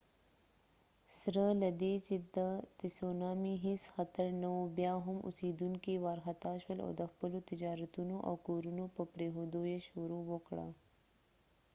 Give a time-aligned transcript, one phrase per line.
[1.19, 2.37] سره له دې چې د
[2.81, 8.33] تسونامي هیڅ خطر نه و بیا هم اوسیدونکي وارخطا شول او د خپلو تجارتونو او
[8.47, 10.67] کورونو په پریښودو یې شروع وکړه